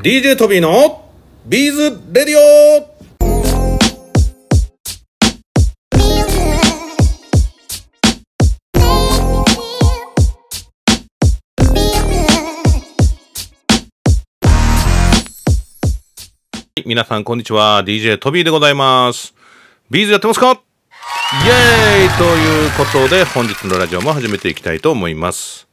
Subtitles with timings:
[0.00, 1.10] DJ トビーの
[1.44, 2.98] ビーズ Radio。
[16.86, 17.82] 皆さんこんにちは。
[17.82, 19.34] DJ トビーでございます。
[19.90, 20.52] ビーズやってますか？
[20.52, 22.08] イエーイ！
[22.16, 25.67] ということで本日のラジオも始めていきたいと思います。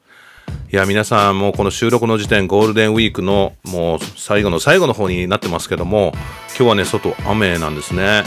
[0.71, 6.12] いや皆さんもうこの収録の時点ゴールデンウィークのもう最後の最後の方になってますけども
[6.49, 8.23] 今日はね外雨なんですね。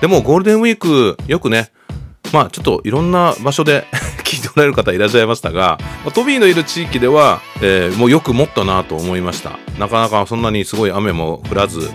[0.00, 1.70] でもゴールデンウィークよくね
[2.32, 3.86] まあちょっといろんな場所で
[4.24, 9.58] 聞いておられる方いらっしゃいましたが、まあ、トビーのいる地域では、えー、もうよく持ったなと思いました。
[9.78, 11.90] なかなかそんなにすごい雨も降らず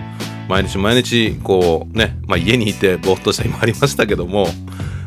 [0.47, 4.47] 毎日毎日こうね、まあ、家にいてぼーっとした日もありましたけども、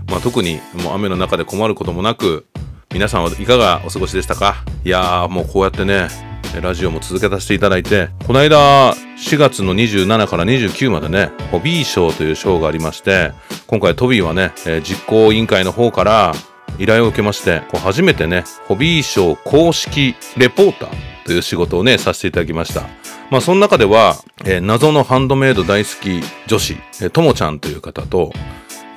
[0.08, 2.46] まあ、特にもう雨の中で困ることもなく
[2.92, 4.64] 皆さんはいかがお過ごしでしたか？
[4.84, 6.08] いやーもうこうやってね
[6.60, 13.32] ラジオも続けさせていただいてこの間4月の27から29までねホビー賞という賞がありまして
[13.68, 16.32] 今回トビーはね、実行委員会の方から
[16.78, 20.90] 依頼を受けまして初めてねホビー賞公式レポーター
[21.24, 22.82] という仕事をねさせていただきました。
[23.30, 26.76] まあその中では、えー、謎のハンドメイド大好き女子
[27.12, 28.32] ともちゃんという方と、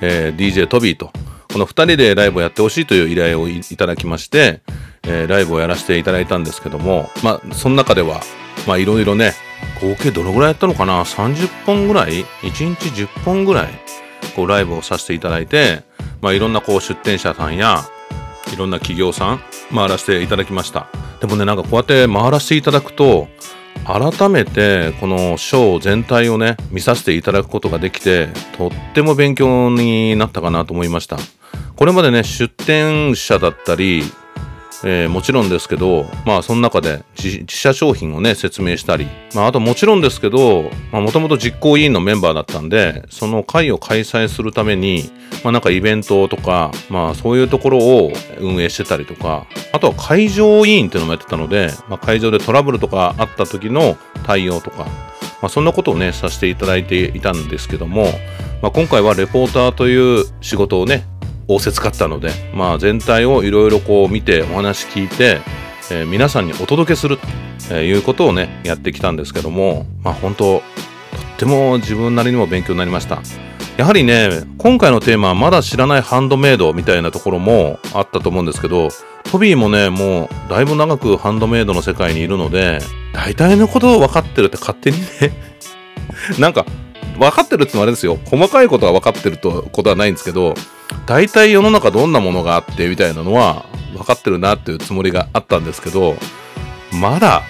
[0.06, 1.10] えー、DJ トビーと
[1.54, 4.60] この2人でライブをやってほしいという依頼をいただきまして、
[5.04, 8.20] えー、ライブをやらせていただいたんですけども、まあ、その中では、
[8.66, 9.34] まあ、いろいろね、
[9.80, 13.68] 合計どのぐらいやったのかな ?30 本ぐらい ?1 日10本ぐらい、
[14.34, 15.84] こう、ライブをさせていただいて、
[16.20, 17.84] まあ、いろんなこう、出店者さんや、
[18.52, 19.40] いろんな企業さん、
[19.72, 20.88] 回らせていただきました。
[21.20, 23.28] でもね、なんかこうやって回らせていただくと、
[23.86, 31.18] 改めてこのショー全体をね見させていただくことができてとっても勉強になったかなと思いました。
[31.76, 34.02] これまでね出展者だったり、
[34.86, 45.10] えー、もちろんですけどまあその中で自社商品をね説明したりまああともちろんですけどもともと実行委員のメンバーだったんでその会を開催するために
[45.42, 54.84] まあなんかイベントとかまあそういうところを運営してたりとかあとは会場委員っていうのもやってたので、まあ、会場でトラブルとかあった時の対応とか、
[55.42, 58.04] まあ、そんなことをね、させていただいていたんですけども、
[58.62, 61.04] まあ、今回はレポーターという仕事をね、
[61.48, 65.40] 仰せ使ったので、まあ、全体をいろいろこう見てお話聞いて、
[65.90, 67.18] えー、皆さんにお届けする
[67.68, 73.22] ということをね、やってきたんですけども、まあ本当、とっても自分なりにも勉強になりました。
[73.76, 78.88] やはりね、今回のテーマはまだ知らないハンドメイドみたいなところもあったと思うんですけど、
[79.30, 82.78] トビーもね、もうだいぶ長くハンドメイドの世界にいるので、
[83.12, 85.06] 大体のことを分かってるって勝手にね
[86.38, 86.66] なんか、
[87.18, 88.18] 分かってるってのはあれですよ。
[88.26, 90.54] 細かいことは分かってるとことはないんですけど、
[91.06, 96.16] 大体世の中どんなものがあってみたいなのは分かってるなっていうつもりがあったんですけど、
[96.92, 97.42] まだ、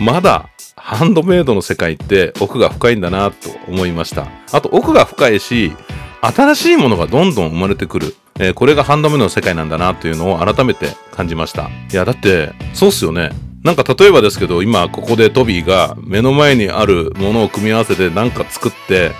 [0.00, 4.26] まだ、ハンドメイドの世界って奥が深いんだなと思いました。
[4.52, 5.72] あと奥が深いし、
[6.20, 8.14] 新しいものがどんどん生まれてくる。
[8.38, 11.70] えー、これがハンドメイドの世界なんだなというのを改めて感じました。
[11.90, 13.30] いや、だって、そうっすよね。
[13.62, 19.12] なんか例えばですけど、今ここでトビーが目の前にあるものを組み合わせて何か作って、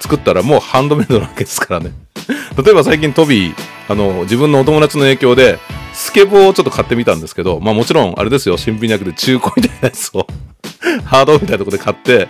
[0.00, 2.05] 作ったらもうハンドメイドなわけですからね。
[2.62, 3.54] 例えば最近トビー、
[3.88, 5.58] あの、自分のお友達の影響で、
[5.92, 10.26] スケボーをちょっと買ってみたんですけど、まあもちろんあれですよ、新品じゃなくて中古みたいなやつを
[11.04, 12.28] ハードみたいなとこで買って、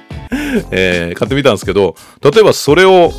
[0.71, 3.13] えー、買ってみたんですけど、例えばそれを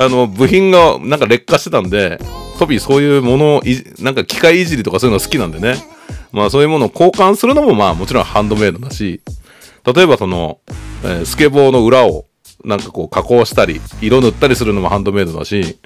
[0.00, 2.18] あの、部品がなんか劣化してたんで、
[2.58, 3.62] トビーそういうものを
[3.98, 5.76] なんか機械いじりとかそういうの好きなんでね。
[6.32, 9.20] まあそういうものを交換するのもまあもちろんハンドメイドだし、
[9.84, 10.58] 例えばその、
[11.04, 12.24] えー、スケボーの裏を
[12.64, 15.78] なんかこう加工したり、色塗ったりするのもハンドメイドだし、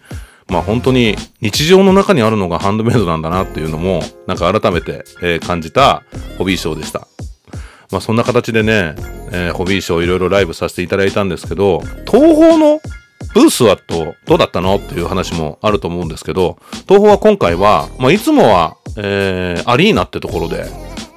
[0.48, 6.02] まあ本当に日常の中にあるのがハンドメイドなんだなっていうのも、なんか改めて、えー、感じた
[6.38, 7.08] ホビーショーでした。
[7.90, 8.94] まあそんな形でね、
[9.32, 12.80] えー、ホビーショーいろいろライブさせていただいたんですけど、東方の
[13.34, 20.66] ブースはとどうだったのっていう話もあると思うんですけど、東宝は今回は、まあ、いつもは、えー、アリーナってところで、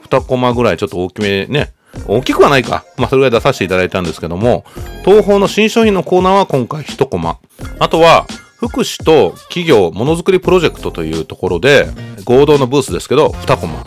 [0.09, 1.73] 2コマぐらいちょっと大きめね、
[2.07, 2.85] 大きくはないか。
[2.97, 4.65] まあ、それぐらい出させていただいたんですけども、
[5.03, 7.37] 東宝の新商品のコーナーは今回1コマ。
[7.79, 8.25] あとは、
[8.57, 11.87] 福祉と企業ものづくりプロジェクトというところで、
[12.25, 13.85] 合同のブースですけど、2コマ。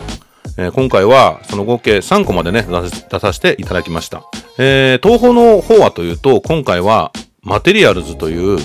[0.57, 2.65] えー、今回はその合計3コマでね、
[3.09, 4.23] 出させていただきました。
[4.57, 8.59] えー、東宝の方はというと、今回はマテリアルズという、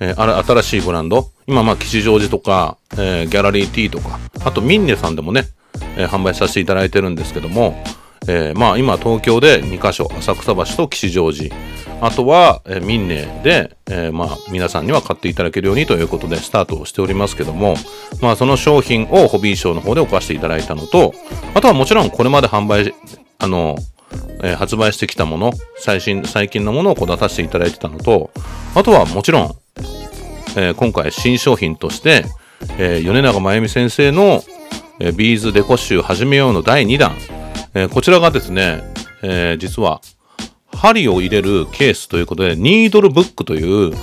[0.00, 1.30] えー、新しいブランド。
[1.46, 5.48] 今、まあ、吉祥寺とか、えー、ギャラリー T とか、あとミンネさんでもね、
[5.98, 7.82] えー、販売させていただいてるんですけども、
[8.26, 11.54] えー、まあ、今、東京で2カ所、浅草橋と吉祥寺。
[12.02, 17.76] あとは、えー、ミンネで、えー、まあ、皆さんには買っていただけるようにということでスタートをしておりますけども、
[18.20, 21.14] まあ、その商品をホビーショーの方で置かせていただいたのと、
[21.54, 22.92] あとはもちろんこれまで販売、
[23.38, 23.76] あの、
[24.42, 28.32] えー、発売してきたもの、最新、最近のものをこう出させていただいてたのと、
[28.74, 29.54] あとはもちろん、
[30.56, 32.24] え、今回新商品として、
[32.78, 34.42] え、米長真由美先生の、
[34.98, 37.16] え、ビーズデコ集始めようの第2弾、
[37.74, 38.82] え、こちらがですね、
[39.22, 40.00] え、実は
[40.82, 43.94] 針を入れるケースということでニードルブックという、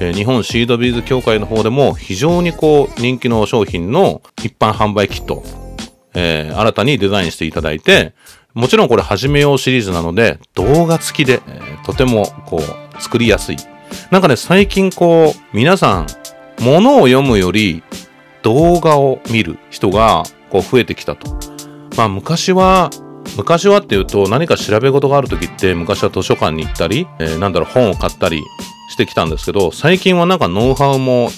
[0.00, 5.44] えー、日本シードビーズ協会の方でも非常にこう人気の商品の一般販売キット、
[6.12, 8.14] えー、新たにデザインしていただいて
[8.52, 13.56] もちろんこれ始めようシリーズなので動画付きで、えー、とてもこう作りやすい
[14.10, 16.06] なんかね最近こう皆さん
[16.60, 17.84] 物を読むより
[18.42, 21.38] 動画を見る人がこう増えてきたと。
[21.96, 22.90] まあ昔は
[23.36, 28.42] 昔はっていうと何か調べ事がある時って昔は図書館に行ったり、えー、なんだろう本を買ったり
[28.90, 31.30] してきたんですけど最近はなんかノウハウも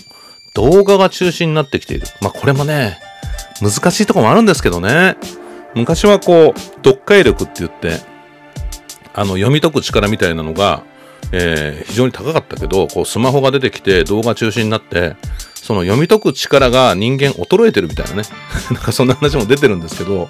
[0.54, 2.06] 動画が中心になってきている。
[2.20, 2.98] まあこれもね
[3.60, 5.16] 難しいとこもあるんですけどね
[5.74, 8.00] 昔はこう読解力って言って
[9.14, 10.82] あの読み解く力みたいなのが、
[11.32, 15.16] えー、非常に高かったけどこうスマホが出てきて動画中心になって
[15.54, 18.22] その読み解く力が人間衰えてるみたいなね。
[18.70, 20.28] なんかそんな話も出てるんですけど、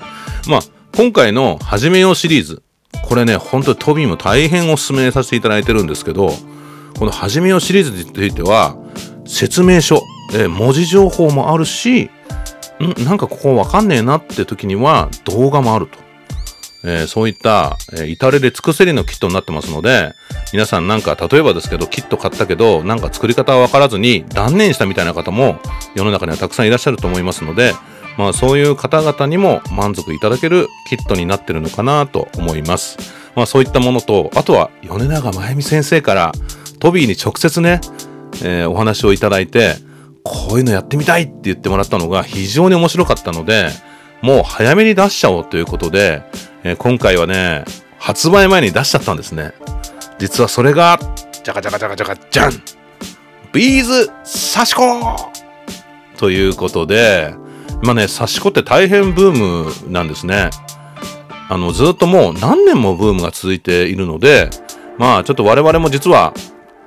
[0.49, 0.61] まあ、
[0.97, 2.63] 今回の始めようシリーズ。
[3.05, 6.31] これね、本当にトビーも大変お勧めさせていただいてるんですけど、
[6.99, 8.79] この始めようシリーズについては、
[9.27, 10.01] 説明書、
[10.33, 12.05] え文字情報もあるし、
[12.81, 15.99] んなんかここわかんねえなって時には動画もあると。
[16.83, 20.15] えー、そういった、えー、至れり尽くせりのキットになってますので、
[20.55, 25.59] 皆さんなんか、例えばですけど、キット買ったけど、なんか作り方はわからずに断念したみたいな方も
[25.95, 27.75] 世の中にはたくさんいらっしゃると思いますので、
[28.17, 32.99] まあそういう方々にも満足いただけるキットになってるのかなと思います。
[33.35, 36.33] まあそういったものと、あとは米長真由美先生から
[36.79, 37.81] トビーに直接ね、
[38.43, 39.75] えー、お話をいただいて、
[40.23, 43.69] こういうのやってみたいって言ってもらったのが非常に面白かったので、
[44.23, 46.23] もう早めに出しちゃおうということで、
[46.65, 47.65] えー、今回はね、
[47.99, 49.53] 発売前に出しちゃったんですね。
[50.19, 50.99] 実はそれが、
[51.45, 52.53] じゃかじゃかじゃかじゃかじゃん
[53.53, 54.83] ビーズ刺し子
[56.17, 57.35] ということで、
[57.83, 60.51] まあね、刺し子って大変ブームなんですね。
[61.49, 64.51] あの、ずっともう何年もブームが続いているので、
[64.99, 66.35] まあちょっと我々も実は、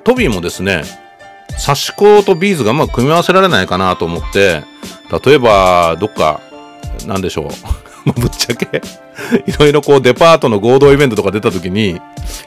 [0.04, 0.84] トビーもですね、
[1.64, 4.64] 刺し子とビーズがうまく組み合わせられないかなと思って、
[5.26, 6.42] 例えば、どっか、
[7.06, 8.12] なんでしょう。
[8.20, 8.82] ぶっちゃけ
[9.46, 12.00] いろいろこうデパートの合同イベントとか出た時に、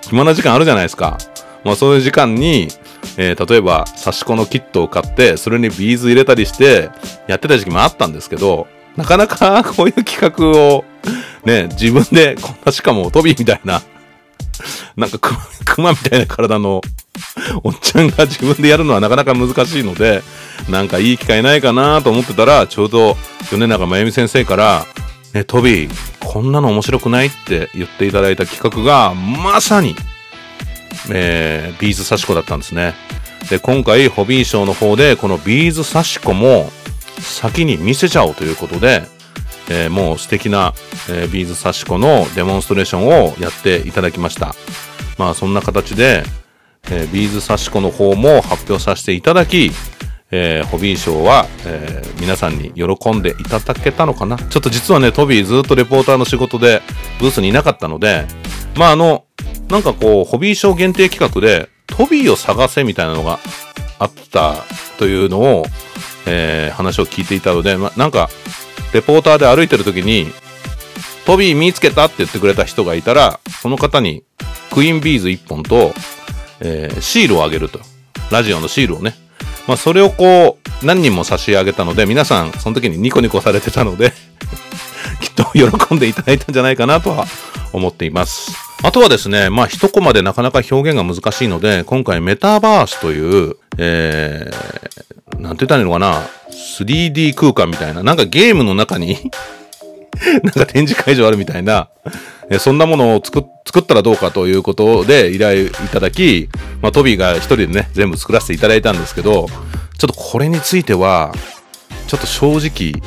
[0.09, 1.19] 暇な時間あるじゃないですか。
[1.65, 2.69] まあそういう時間に、
[3.17, 6.91] えー、例えば刺し子のキットを買って、それにビーズ入れたりして、
[7.27, 8.67] やってた時期もあったんですけど、
[8.97, 10.85] なかなか こういう企画を、
[11.45, 13.83] ね、自分で、こんなしかもトビーみたいな、
[14.97, 16.83] なんかクマクマみたいな体の
[17.63, 20.23] おっちゃんが自分でやるのはなかなか難しいので、
[20.69, 23.17] なんかいい機会ないかなと思ってたら、ちょうど
[23.51, 24.87] 米長真由美先生から、
[25.33, 29.97] ね、トビー、こんなの面白くないって言っていただいた企画が、まさに、
[31.11, 32.95] えー、ビーズ刺し子だったんですね。
[33.51, 36.71] で、今回、ホビーショーの方で、このビーズ刺し子も、
[37.21, 39.03] 先に見せちゃおうということで、
[39.69, 40.75] えー、もう素敵な、
[41.09, 44.55] えー、ビーズ刺し子のデモンストレーションをやっていただきました。
[45.19, 46.25] まあ、そんな形で、
[46.91, 49.71] えー、ビーズ刺し子の方も発表させていただき、
[50.31, 56.81] えー、ホビーショーは、えー、皆さんに喜んでいただけたのかなちょっと実はね、トビーずっとレポーターの仕事で
[57.21, 58.27] ブースにいなかったので、
[58.77, 59.27] まああの、
[59.73, 63.39] なんかこう、ホビー賞限定企画で、トビーを探せみたいなのが
[63.99, 64.65] あった
[64.99, 65.65] というのを、
[66.27, 68.29] えー、話を聞いていたので、ま、なんか、
[68.93, 70.31] レポーターで歩いてる時に、
[71.25, 74.25] トビー見つけたって言ってくれた人がいたら、その方に
[74.75, 75.95] クイーンビーズ1本と、
[76.61, 77.81] えー、シールをあげると。
[78.31, 79.15] ラジオのシールをね。
[79.67, 84.13] まあ、それをこう、何人も差し上げたので、皆さん、その時にニコニコされてたので
[85.23, 87.27] きっと喜んでいただいたんじゃないかなとは
[87.73, 88.62] 思っています。
[88.85, 96.23] あとはですね、まあ、一コマでなかなか表現が難しいので、今回メタバースという、えー、なんて言ったらいいのかな
[96.79, 99.31] 3D 空間みたいな、なんかゲームの中に
[100.43, 101.89] なんか展示会場あるみたいな、
[102.51, 103.41] えそんなものを作
[103.79, 106.49] ったらどうかということで依頼いただき、
[106.81, 109.47] まあ、トビーが一人でね、全部作らせていただいたんですけど、
[109.97, 111.33] ちょっとこれについては、
[112.09, 113.01] ちょっと正直、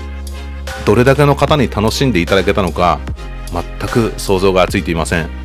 [0.86, 3.00] どれだけの方に楽しんでいただけたのか、
[3.52, 5.45] 全く想像がついていません。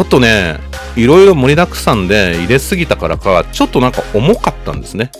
[0.00, 0.58] ちょっとね、
[0.96, 5.10] いろいろ盛りだくさんで入れすぎたからか、ちょっとなんか重かったんですね。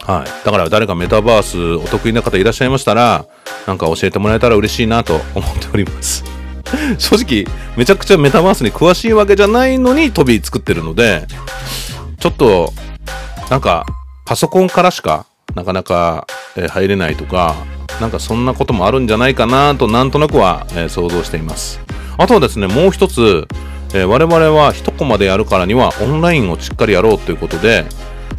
[0.00, 0.46] はい。
[0.46, 3.26] だから誰かメタバースお得意な方いらっしゃいましたら、
[3.66, 6.24] なんか教えてもらえたら嬉しいなと思っております。
[6.96, 7.44] 正直、
[7.76, 11.26] めちゃくちゃメタバースに詳しいわけじゃないのに飛び作ってるので、
[12.18, 12.72] ちょっと、
[13.50, 13.84] なんか、
[14.24, 16.26] パソコンからしかなかなか、
[16.56, 17.56] え入れないとか、
[18.00, 21.78] なんかそんなこともあるんじゃないかなとなんとなくは、え想像しています。
[22.22, 23.48] あとはですね、もう一つ、
[23.94, 27.84] えー、我々は一コマでやるからにはオンラインをしっかりやろうということで、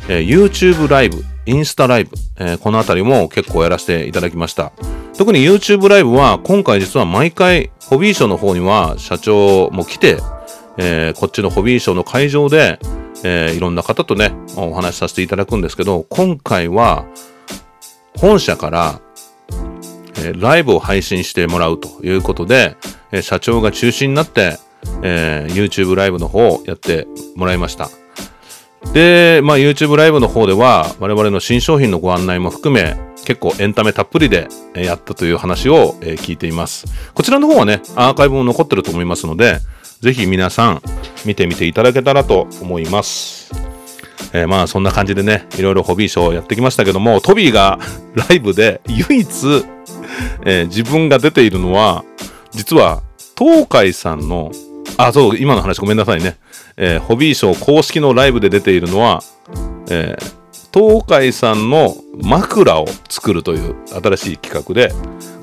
[0.08, 4.72] えー、YouTube ライブ、インスタライブ、えー、このあたりも結構やらせていただきました。
[5.18, 10.18] 特に YouTube ライブは今回実は毎回ホビーショーの方には社長も来て、
[10.78, 12.80] えー、こっちのホビーショーの会場で、
[13.26, 17.06] えー、いろんな方とね、お話しさせていただくんですけど、今回は
[18.16, 19.02] 本社から、
[20.16, 22.78] えー、ライブを配信してもらうということで、
[23.14, 24.58] え、社長が中心になって、
[25.04, 27.90] えー、YouTube ライブの方をやってもらいました。
[28.92, 36.86] で、まあ、YouTube ライブの方では我々の新商品のご案内も含め結構エンタメたっぷりでやったという話を聞いています。
[37.14, 39.60] こちらの方はね、アーカイブも残ってると思いますので、
[40.02, 40.82] ぜひ皆さん
[41.26, 43.52] 見てみていただけたらと思います。
[44.34, 47.80] えー、まあそんな感じでね、いろいろホビーショーをやってきましたけども、トビーが
[48.16, 49.66] ライブで唯一、
[50.46, 52.04] えー、自分が出ているのは、
[52.54, 53.02] 実は
[53.38, 54.52] 東海さんの、
[54.98, 56.38] あ、そう、今の話ごめんなさいね。
[56.78, 59.22] えー、ホビーショー公式のライブで出ているのは、
[59.90, 64.94] えー、東海さんの枕を作るという新しい企画で、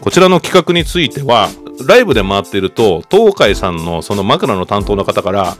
[0.00, 1.48] こちらの企画については、
[1.86, 5.56] ライブで回っていると、東海さんのその枕の担当の方から、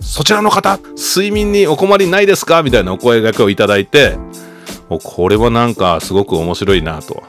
[0.00, 2.62] そちらの方、睡眠にお困りないですか？
[2.62, 4.16] みたいなお声掛けをいただいて、
[4.88, 7.22] これはなんかすごく面白いなと。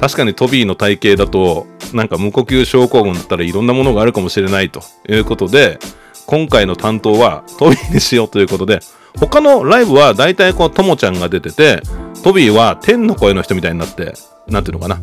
[0.00, 5.78] 確かにトビーの体型だと、なんか無呼吸症候群だったらいろんなものがあるかもしれないということで、
[6.26, 8.80] 今回の担当はトビーにしようということで、
[9.18, 11.82] 他のライブは大体こう、ともちゃんが出てて、
[12.22, 14.14] トビーは天の声の人みたいになって、
[14.46, 15.00] なんていうのかな。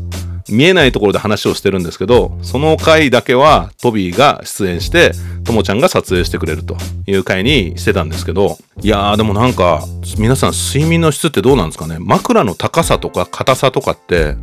[0.49, 5.11] 見えないところで話をしてるんですけど、その回だけはトビーが出演して、
[5.43, 9.83] ともちゃんが撮影してくれるという回にしてたんですけど、いやーでもなんか、
[10.17, 11.97] 皆さん睡眠の質ってどうなんですかね？
[11.99, 14.35] 枕の高さとか硬さとかって、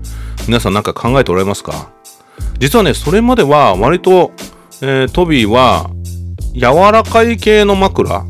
[0.46, 1.92] 皆さんなんか考えておられますか？
[2.58, 4.32] 実はね、それまでは割と、
[4.80, 5.90] えー、トビーは
[6.54, 8.24] 柔らかい系の枕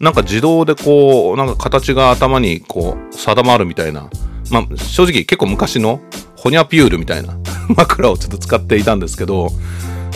[0.00, 4.10] なんか自動でこう、なんか形が頭にこう定まるみたいな。
[4.50, 6.00] まあ正直結構昔の
[6.38, 7.36] ホニャピュールみたいな
[7.76, 9.50] 枕をちょっと使っていたんですけど、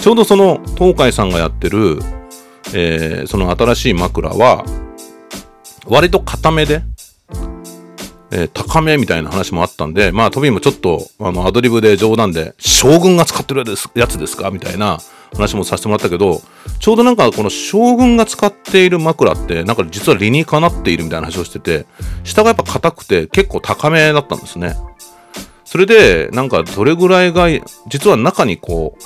[0.00, 2.00] ちょうどその東海さんがやってる、
[2.72, 4.64] えー、その新しい枕は、
[5.86, 6.82] 割と固めで、
[8.30, 13.64] えー、高めみたいな話もあったんで、まあトビーもちょっとあのアドリブで冗談で、将軍が使ってる
[13.94, 14.98] やつですかみたいな
[15.34, 16.40] 話もさせてもらったけど、
[16.78, 21.84] ちょうどなんかこの将軍が使っている枕って、なんか実は理にかなっているみたいな話をしてて、
[22.22, 24.76] 下がやっぱ硬くて結構高めだったんですね。
[25.72, 27.48] それで、なんかどれぐらいが、
[27.88, 28.98] 実は中にこ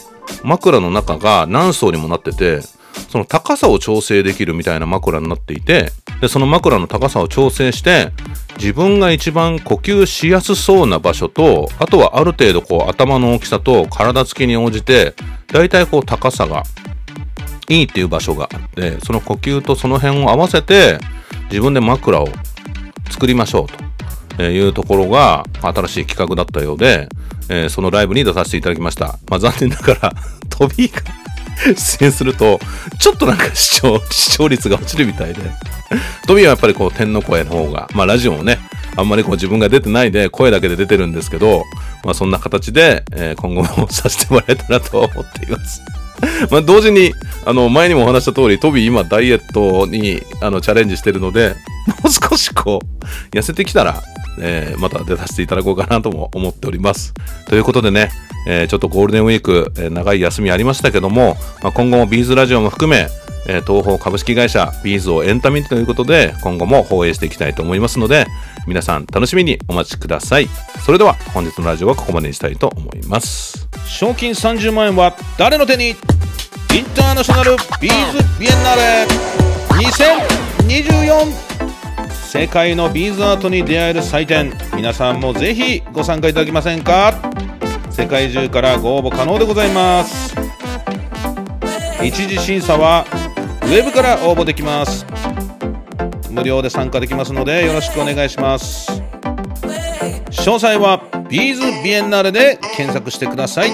[0.42, 2.61] う、枕の中が何層にもなってて、
[3.08, 8.11] その高さを調整できるみたいな枕になっていて、で、その枕の高さを調整して、
[8.58, 15.14] 自分が一番呼吸しやすそうな場所と、あとはある程度こう頭の大きさと体つきに応じて、
[15.46, 16.64] 大体こう高さが
[17.68, 20.99] いいっていう場所があって、その呼吸とその辺を合わせて、
[21.49, 22.28] 自分で枕を
[23.08, 23.85] 作りましょうと。
[24.38, 27.08] えいうところが新しい企画だったようで、
[27.48, 29.18] えー、そのライブに出させていただきました。
[29.28, 30.14] まあ残念ながら、
[30.50, 31.02] 飛びが
[31.74, 32.60] 出演すると、
[32.98, 35.40] ちょっとなんか視聴、視聴率が落ちるみたいで。
[36.26, 38.58] トビーはやっぱりこう天の声の方が、まあラジオもね、
[38.96, 41.64] あんまりこう自分が出てないで声だけで出てるんですけど、
[42.04, 45.82] まあそんな形で、えー、今後もさせてもらえたらと思っています。
[46.50, 47.12] まあ同時に、
[47.44, 51.54] あの前にもお話した通り、トビー今ダイエットにあのチャレンジしてるので、
[52.02, 54.02] もう少しこう、痩せてきたら、
[54.40, 57.14] えー、また出させていただこうかなとも思っております。
[57.48, 58.10] ということでね、
[58.48, 63.08] えー、ちょっとゴールデンウィーク、えー、長い休みありましたけども、まあ、今後もビーズラジオも含め、
[63.48, 68.26] え、東方株式会社ビーズをエンタメということで今後も放映していきたいと思いますので
[68.66, 70.48] 皆さん楽しみにお待ちください。
[70.84, 73.68] それでは本日のラジオはここまでにしたいと思います。
[73.86, 75.90] 賞金30万円は誰の手に？
[75.90, 75.96] イン
[76.94, 79.06] ターナショナルビーズビエンナーレ。
[79.76, 81.45] 2024
[82.38, 84.52] 世界のビーズアートに出会える祭典。
[84.76, 87.14] 皆さんもぜひご参加いただけませんか？
[87.90, 90.36] 世界中からご応募可能でございます。
[92.04, 93.06] 一次審査は
[93.62, 95.06] ウェブから応募できます。
[96.30, 98.92] 無料で参加できますのでよろしくお願いします。
[100.30, 101.00] 詳細は
[101.30, 103.70] ビーズビエンナーレで検索してください。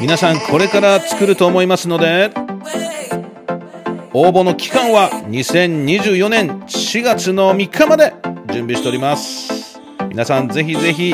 [0.00, 2.32] 皆さんこれから作ると思いますので
[4.12, 8.14] 応募の期間は2024年4月の3日まで
[8.52, 9.80] 準備しております。
[10.08, 11.12] 皆さんぜひぜひ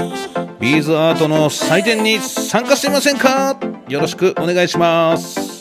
[0.60, 3.58] ビーズアートの祭典に参加してみませんか？
[3.88, 5.60] よろしくお願いします。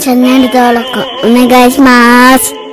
[0.00, 0.88] チャンネル登録
[1.22, 2.65] お願いします。